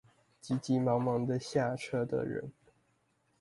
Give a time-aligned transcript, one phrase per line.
[0.41, 2.51] 急急忙忙地下車的人